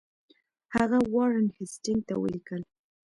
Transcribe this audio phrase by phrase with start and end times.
[0.75, 2.61] هغه وارن هیسټینګ ته ولیکل.